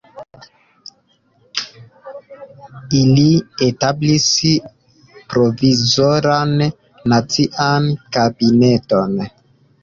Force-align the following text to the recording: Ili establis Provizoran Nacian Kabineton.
Ili 2.99 3.25
establis 3.67 4.25
Provizoran 5.35 6.57
Nacian 7.15 7.87
Kabineton. 8.17 9.23